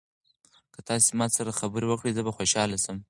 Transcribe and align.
که 0.73 0.79
تاسي 0.87 1.09
ما 1.17 1.25
سره 1.35 1.51
خبرې 1.59 1.85
وکړئ 1.87 2.11
زه 2.17 2.21
به 2.25 2.31
خوشاله 2.37 2.77
شم. 2.83 2.97